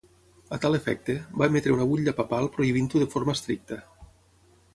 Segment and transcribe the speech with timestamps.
[0.55, 3.83] A tal efecte, va emetre una butlla papal prohibint-ho de forma estricta.